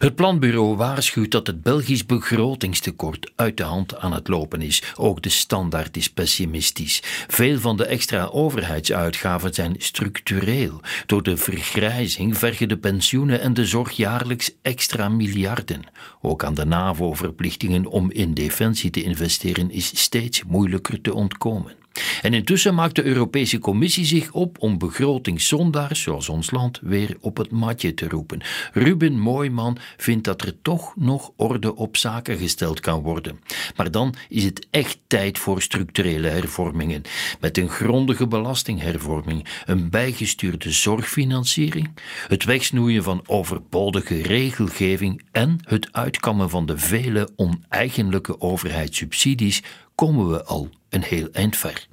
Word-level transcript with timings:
Het 0.00 0.14
planbureau 0.14 0.76
waarschuwt 0.76 1.30
dat 1.30 1.46
het 1.46 1.62
Belgisch 1.62 2.06
begrotingstekort 2.06 3.32
uit 3.36 3.56
de 3.56 3.62
hand 3.62 3.96
aan 3.96 4.12
het 4.12 4.28
lopen 4.28 4.62
is. 4.62 4.82
Ook 4.96 5.22
de 5.22 5.28
standaard 5.28 5.96
is 5.96 6.10
pessimistisch. 6.10 7.02
Veel 7.28 7.58
van 7.58 7.76
de 7.76 7.84
extra 7.84 8.24
overheidsuitgaven 8.24 9.54
zijn 9.54 9.74
structureel. 9.78 10.80
Door 11.06 11.22
de 11.22 11.36
vergrijzing 11.36 12.38
vergen 12.38 12.68
de 12.68 12.78
pensioenen 12.78 13.40
en 13.40 13.54
de 13.54 13.66
zorg 13.66 13.90
jaarlijks 13.90 14.52
extra 14.62 15.08
miljarden. 15.08 15.82
Ook 16.20 16.44
aan 16.44 16.54
de 16.54 16.64
NAVO-verplichtingen 16.64 17.86
om 17.86 18.10
in 18.10 18.34
defensie 18.34 18.90
te 18.90 19.02
investeren 19.02 19.70
is 19.70 20.00
steeds 20.00 20.44
moeilijker 20.44 21.00
te 21.00 21.14
ontkomen. 21.14 21.79
En 22.22 22.34
intussen 22.34 22.74
maakt 22.74 22.94
de 22.94 23.04
Europese 23.04 23.58
Commissie 23.58 24.04
zich 24.04 24.32
op 24.32 24.56
om 24.58 24.78
begrotingszondaars, 24.78 26.02
zoals 26.02 26.28
ons 26.28 26.50
land, 26.50 26.78
weer 26.82 27.16
op 27.20 27.36
het 27.36 27.50
matje 27.50 27.94
te 27.94 28.08
roepen. 28.08 28.40
Ruben 28.72 29.18
Mooiman 29.18 29.78
vindt 29.96 30.24
dat 30.24 30.42
er 30.42 30.54
toch 30.62 30.96
nog 30.96 31.32
orde 31.36 31.76
op 31.76 31.96
zaken 31.96 32.38
gesteld 32.38 32.80
kan 32.80 33.02
worden. 33.02 33.40
Maar 33.76 33.90
dan 33.90 34.14
is 34.28 34.44
het 34.44 34.66
echt 34.70 34.98
tijd 35.06 35.38
voor 35.38 35.62
structurele 35.62 36.28
hervormingen. 36.28 37.02
Met 37.40 37.58
een 37.58 37.68
grondige 37.68 38.26
belastinghervorming, 38.26 39.46
een 39.64 39.90
bijgestuurde 39.90 40.70
zorgfinanciering, 40.70 41.90
het 42.28 42.44
wegsnoeien 42.44 43.02
van 43.02 43.22
overbodige 43.26 44.22
regelgeving 44.22 45.22
en 45.32 45.58
het 45.64 45.92
uitkammen 45.92 46.50
van 46.50 46.66
de 46.66 46.78
vele 46.78 47.28
oneigenlijke 47.36 48.40
overheidssubsidies 48.40 49.62
komen 50.00 50.30
we 50.30 50.44
al 50.44 50.68
een 50.88 51.02
heel 51.02 51.28
eind 51.32 51.56
ver. 51.56 51.86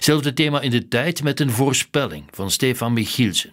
Zelfde 0.00 0.32
thema 0.32 0.60
in 0.60 0.70
de 0.70 0.88
tijd 0.88 1.22
met 1.22 1.40
een 1.40 1.50
voorspelling 1.50 2.24
van 2.30 2.50
Stefan 2.50 2.92
Michielsen. 2.92 3.52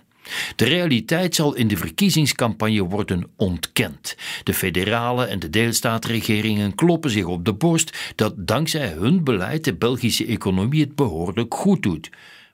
De 0.56 0.66
realiteit 0.66 1.36
zal 1.36 1.56
in 1.56 1.68
de 1.68 1.78
verkiezingscampagne 1.78 2.84
worden 2.84 3.32
ontkend. 3.36 4.16
De 4.44 4.54
federale 4.54 5.26
en 5.26 5.40
de 5.40 5.50
deelstaatregeringen 5.50 6.76
kloppen 6.76 7.10
zich 7.12 7.26
op 7.26 7.46
de 7.46 7.54
borst 7.54 8.14
dat 8.16 8.34
dankzij 8.38 8.88
hun 8.88 9.24
beleid 9.24 9.64
de 9.64 9.76
Belgische 9.76 10.26
economie 10.26 10.82
het 10.82 10.96
behoorlijk 10.96 11.54
goed 11.54 11.84
doet 11.84 12.10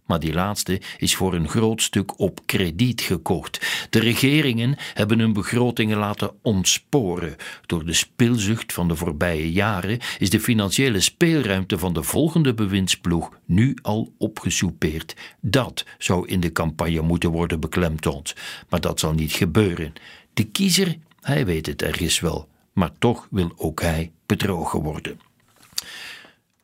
maar 0.09 0.19
die 0.19 0.33
laatste 0.33 0.81
is 0.97 1.15
voor 1.15 1.33
een 1.33 1.47
groot 1.47 1.81
stuk 1.81 2.19
op 2.19 2.39
krediet 2.45 3.01
gekocht. 3.01 3.87
De 3.89 3.99
regeringen 3.99 4.75
hebben 4.93 5.19
hun 5.19 5.33
begrotingen 5.33 5.97
laten 5.97 6.31
ontsporen. 6.41 7.35
Door 7.65 7.85
de 7.85 7.93
speelzucht 7.93 8.73
van 8.73 8.87
de 8.87 8.95
voorbije 8.95 9.51
jaren 9.51 9.99
is 10.17 10.29
de 10.29 10.39
financiële 10.39 10.99
speelruimte 10.99 11.77
van 11.77 11.93
de 11.93 12.03
volgende 12.03 12.53
bewindsploeg 12.53 13.29
nu 13.45 13.77
al 13.81 14.13
opgesoupeerd. 14.17 15.15
Dat 15.41 15.85
zou 15.97 16.27
in 16.27 16.39
de 16.39 16.51
campagne 16.51 17.01
moeten 17.01 17.29
worden 17.29 17.59
beklemtoond, 17.59 18.35
maar 18.69 18.81
dat 18.81 18.99
zal 18.99 19.13
niet 19.13 19.31
gebeuren. 19.31 19.93
De 20.33 20.43
kiezer, 20.43 20.97
hij 21.21 21.45
weet 21.45 21.65
het 21.65 21.81
ergens 21.81 22.19
wel, 22.19 22.47
maar 22.73 22.91
toch 22.99 23.27
wil 23.31 23.51
ook 23.55 23.81
hij 23.81 24.11
bedrogen 24.25 24.81
worden. 24.81 25.28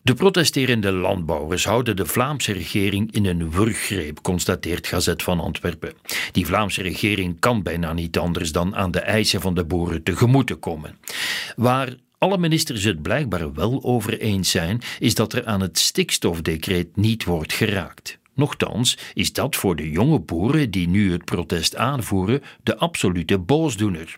De 0.06 0.14
protesterende 0.14 0.92
landbouwers 0.92 1.66
houden 1.66 1.96
de 1.96 2.06
Vlaamse 2.06 2.52
regering 2.52 3.12
in 3.12 3.26
een 3.26 3.52
wurggreep, 3.52 4.22
constateert 4.22 4.88
Gazet 4.88 5.24
van 5.24 5.40
Antwerpen. 5.40 5.94
Die 6.32 6.46
Vlaamse 6.46 6.82
regering 6.82 7.40
kan 7.40 7.64
bijna 7.64 7.94
niet 7.94 8.18
anders 8.18 8.52
dan 8.52 8.76
aan 8.76 8.92
de 8.92 9.00
eisen 9.00 9.42
van 9.42 9.54
de 9.54 9.66
boeren 9.66 10.04
tegemoet 10.04 10.60
komen. 10.60 10.98
Waar 11.56 11.96
alle 12.18 12.38
ministers 12.38 12.84
het 12.84 13.02
blijkbaar 13.02 13.54
wel 13.54 13.84
over 13.84 14.20
eens 14.20 14.52
zijn, 14.52 14.82
is 15.00 15.16
dat 15.16 15.34
er 15.34 15.46
aan 15.46 15.62
het 15.62 15.78
stikstofdecreet 15.78 16.96
niet 16.96 17.24
wordt 17.24 17.54
geraakt. 17.54 18.18
Nochtans 18.34 18.98
is 19.14 19.34
dat 19.34 19.56
voor 19.56 19.76
de 19.76 19.90
jonge 19.90 20.20
boeren 20.20 20.72
die 20.72 20.88
nu 20.88 21.12
het 21.12 21.26
protest 21.26 21.76
aanvoeren 21.76 22.42
de 22.64 22.78
absolute 22.78 23.38
boosdoener. 23.38 24.16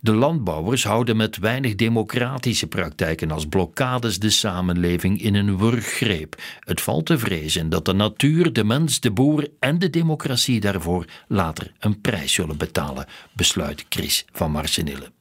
De 0.00 0.12
landbouwers 0.12 0.84
houden 0.84 1.16
met 1.16 1.38
weinig 1.38 1.74
democratische 1.74 2.66
praktijken 2.66 3.30
als 3.30 3.46
blokkades 3.46 4.18
de 4.18 4.30
samenleving 4.30 5.22
in 5.22 5.34
een 5.34 5.58
wurggreep. 5.58 6.42
Het 6.60 6.80
valt 6.80 7.06
te 7.06 7.18
vrezen 7.18 7.68
dat 7.68 7.84
de 7.84 7.92
natuur, 7.92 8.52
de 8.52 8.64
mens, 8.64 9.00
de 9.00 9.10
boer 9.10 9.48
en 9.58 9.78
de 9.78 9.90
democratie 9.90 10.60
daarvoor 10.60 11.04
later 11.28 11.72
een 11.78 12.00
prijs 12.00 12.32
zullen 12.32 12.56
betalen, 12.56 13.06
besluit 13.32 13.84
Chris 13.88 14.24
van 14.32 14.50
Marsenille. 14.50 15.17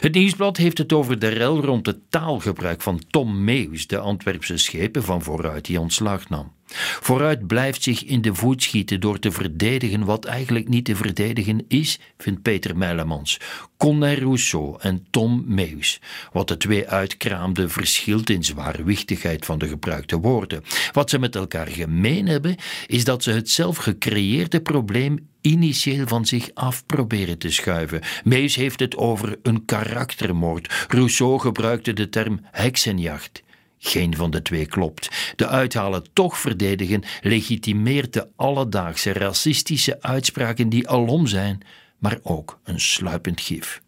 Het 0.00 0.14
nieuwsblad 0.14 0.56
heeft 0.56 0.78
het 0.78 0.92
over 0.92 1.18
de 1.18 1.28
rel 1.28 1.60
rond 1.60 1.86
het 1.86 1.98
taalgebruik 2.08 2.82
van 2.82 3.02
Tom 3.10 3.44
Meus, 3.44 3.86
de 3.86 3.98
Antwerpse 3.98 4.56
schepen 4.56 5.04
van 5.04 5.22
vooruit 5.22 5.64
die 5.64 5.80
ontslag 5.80 6.28
nam. 6.28 6.52
Vooruit 7.00 7.46
blijft 7.46 7.82
zich 7.82 8.04
in 8.04 8.22
de 8.22 8.34
voet 8.34 8.62
schieten 8.62 9.00
door 9.00 9.18
te 9.18 9.32
verdedigen 9.32 10.04
wat 10.04 10.24
eigenlijk 10.24 10.68
niet 10.68 10.84
te 10.84 10.96
verdedigen 10.96 11.64
is, 11.68 11.98
vindt 12.18 12.42
Peter 12.42 12.76
Meilemans. 12.76 13.40
Conner 13.76 14.18
Rousseau 14.18 14.76
en 14.80 15.06
Tom 15.10 15.44
Meus. 15.46 16.00
Wat 16.32 16.48
de 16.48 16.56
twee 16.56 16.88
uitkraamden 16.88 17.70
verschilt 17.70 18.30
in 18.30 18.44
zwaarwichtigheid 18.44 19.44
van 19.44 19.58
de 19.58 19.68
gebruikte 19.68 20.18
woorden. 20.18 20.62
Wat 20.92 21.10
ze 21.10 21.18
met 21.18 21.34
elkaar 21.34 21.68
gemeen 21.68 22.26
hebben, 22.26 22.56
is 22.86 23.04
dat 23.04 23.22
ze 23.22 23.30
het 23.30 23.50
zelf 23.50 23.76
gecreëerde 23.76 24.60
probleem 24.60 25.28
initieel 25.48 26.06
van 26.06 26.26
zich 26.26 26.50
af 26.54 26.86
proberen 26.86 27.38
te 27.38 27.50
schuiven. 27.50 28.00
Meus 28.24 28.54
heeft 28.54 28.80
het 28.80 28.96
over 28.96 29.38
een 29.42 29.64
karaktermoord. 29.64 30.86
Rousseau 30.88 31.38
gebruikte 31.38 31.92
de 31.92 32.08
term 32.08 32.40
heksenjacht. 32.42 33.42
Geen 33.78 34.16
van 34.16 34.30
de 34.30 34.42
twee 34.42 34.66
klopt. 34.66 35.32
De 35.36 35.46
uithalen 35.46 36.04
toch 36.12 36.38
verdedigen 36.38 37.02
legitimeert 37.22 38.12
de 38.12 38.28
alledaagse 38.36 39.12
racistische 39.12 40.02
uitspraken 40.02 40.68
die 40.68 40.88
alom 40.88 41.26
zijn, 41.26 41.60
maar 41.98 42.18
ook 42.22 42.58
een 42.64 42.80
sluipend 42.80 43.40
gif. 43.40 43.80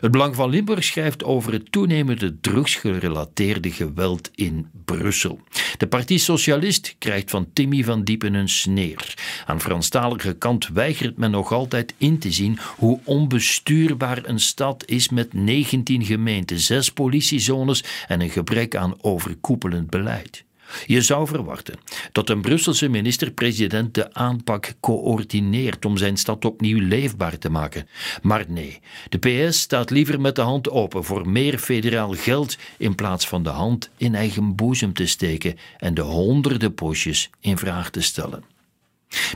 Het 0.00 0.10
Belang 0.10 0.34
van 0.34 0.50
Limburg 0.50 0.84
schrijft 0.84 1.24
over 1.24 1.52
het 1.52 1.72
toenemende 1.72 2.40
drugsgerelateerde 2.40 3.70
geweld 3.70 4.30
in 4.34 4.70
Brussel. 4.84 5.40
De 5.76 5.86
Partie 5.86 6.18
Socialist 6.18 6.94
krijgt 6.98 7.30
van 7.30 7.46
Timmy 7.52 7.84
van 7.84 8.04
Diepen 8.04 8.34
een 8.34 8.48
sneer. 8.48 9.14
Aan 9.46 9.60
Franstalige 9.60 10.32
kant 10.32 10.68
weigert 10.68 11.16
men 11.16 11.30
nog 11.30 11.52
altijd 11.52 11.94
in 11.98 12.18
te 12.18 12.32
zien 12.32 12.58
hoe 12.76 13.00
onbestuurbaar 13.04 14.18
een 14.22 14.40
stad 14.40 14.84
is 14.86 15.08
met 15.08 15.32
19 15.32 16.04
gemeenten, 16.04 16.58
zes 16.58 16.92
politiezones 16.92 17.84
en 18.06 18.20
een 18.20 18.30
gebrek 18.30 18.76
aan 18.76 18.94
overkoepelend 19.00 19.90
beleid. 19.90 20.45
Je 20.86 21.00
zou 21.00 21.26
verwachten 21.26 21.78
dat 22.12 22.28
een 22.28 22.40
Brusselse 22.40 22.88
minister-president 22.88 23.94
de 23.94 24.14
aanpak 24.14 24.74
coördineert 24.80 25.84
om 25.84 25.96
zijn 25.96 26.16
stad 26.16 26.44
opnieuw 26.44 26.80
leefbaar 26.80 27.38
te 27.38 27.50
maken. 27.50 27.88
Maar 28.22 28.44
nee, 28.48 28.80
de 29.08 29.18
PS 29.18 29.60
staat 29.60 29.90
liever 29.90 30.20
met 30.20 30.34
de 30.34 30.42
hand 30.42 30.70
open 30.70 31.04
voor 31.04 31.28
meer 31.28 31.58
federaal 31.58 32.12
geld 32.12 32.56
in 32.78 32.94
plaats 32.94 33.28
van 33.28 33.42
de 33.42 33.50
hand 33.50 33.90
in 33.96 34.14
eigen 34.14 34.54
boezem 34.54 34.92
te 34.92 35.06
steken 35.06 35.56
en 35.78 35.94
de 35.94 36.00
honderden 36.00 36.74
postjes 36.74 37.30
in 37.40 37.58
vraag 37.58 37.90
te 37.90 38.00
stellen. 38.00 38.44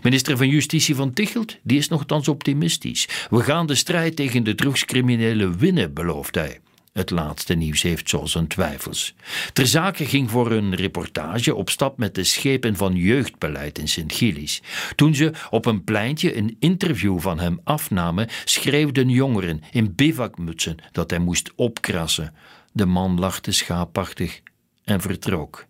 Minister 0.02 0.36
van 0.36 0.48
Justitie 0.48 0.94
van 0.94 1.12
Tichelt 1.12 1.56
die 1.62 1.78
is 1.78 1.88
nogthans 1.88 2.28
optimistisch. 2.28 3.08
We 3.30 3.42
gaan 3.42 3.66
de 3.66 3.74
strijd 3.74 4.16
tegen 4.16 4.44
de 4.44 4.54
drugscriminelen 4.54 5.58
winnen, 5.58 5.94
belooft 5.94 6.34
hij. 6.34 6.60
Het 6.92 7.10
laatste 7.10 7.54
nieuws 7.54 7.82
heeft 7.82 8.08
zo 8.08 8.26
zijn 8.26 8.46
twijfels. 8.46 9.14
Ter 9.52 9.66
zake 9.66 10.04
ging 10.04 10.30
voor 10.30 10.50
een 10.50 10.74
reportage 10.74 11.54
op 11.54 11.70
stap 11.70 11.98
met 11.98 12.14
de 12.14 12.24
schepen 12.24 12.76
van 12.76 12.94
jeugdbeleid 12.94 13.78
in 13.78 13.88
Sint-Gillis. 13.88 14.62
Toen 14.94 15.14
ze 15.14 15.32
op 15.50 15.66
een 15.66 15.84
pleintje 15.84 16.36
een 16.36 16.56
interview 16.58 17.20
van 17.20 17.38
hem 17.38 17.60
afnamen, 17.64 18.28
schreeuwden 18.44 19.08
jongeren 19.08 19.62
in 19.70 19.94
bivakmutsen 19.94 20.76
dat 20.92 21.10
hij 21.10 21.18
moest 21.18 21.52
opkrassen. 21.56 22.34
De 22.72 22.86
man 22.86 23.18
lachte 23.18 23.52
schaapachtig 23.52 24.40
en 24.84 25.00
vertrok. 25.00 25.66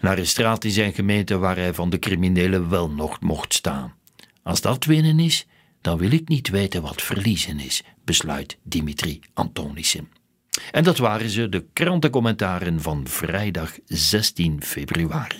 Naar 0.00 0.18
een 0.18 0.26
straat 0.26 0.64
in 0.64 0.70
zijn 0.70 0.92
gemeente 0.92 1.38
waar 1.38 1.56
hij 1.56 1.74
van 1.74 1.90
de 1.90 1.98
criminelen 1.98 2.68
wel 2.68 2.90
nog 2.90 3.20
mocht 3.20 3.54
staan. 3.54 3.94
Als 4.42 4.60
dat 4.60 4.84
winnen 4.84 5.18
is, 5.18 5.46
dan 5.80 5.98
wil 5.98 6.12
ik 6.12 6.28
niet 6.28 6.48
weten 6.48 6.82
wat 6.82 7.02
verliezen 7.02 7.60
is, 7.60 7.82
besluit 8.04 8.58
Dimitri 8.62 9.20
Antonissen. 9.34 10.21
En 10.70 10.84
dat 10.84 10.98
waren 10.98 11.30
ze, 11.30 11.48
de 11.48 11.64
krantencommentaren 11.72 12.80
van 12.80 13.06
vrijdag 13.06 13.72
16 13.86 14.62
februari. 14.62 15.36